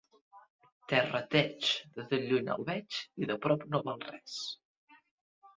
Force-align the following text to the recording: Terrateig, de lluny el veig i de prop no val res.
Terrateig, 0.93 1.69
de 2.09 2.19
lluny 2.23 2.49
el 2.55 2.65
veig 2.71 2.97
i 3.25 3.29
de 3.33 3.39
prop 3.47 3.67
no 3.75 3.83
val 3.91 4.03
res. 4.09 4.39